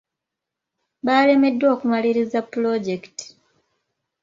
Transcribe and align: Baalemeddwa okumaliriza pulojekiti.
Baalemeddwa 1.05 1.67
okumaliriza 1.75 2.39
pulojekiti. 2.49 3.25